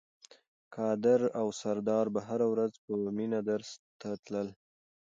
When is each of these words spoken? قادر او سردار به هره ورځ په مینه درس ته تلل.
قادر 0.75 1.21
او 1.39 1.47
سردار 1.61 2.05
به 2.13 2.21
هره 2.27 2.47
ورځ 2.53 2.73
په 2.83 2.91
مینه 3.17 3.39
درس 3.49 3.69
ته 4.01 4.09
تلل. 4.23 4.49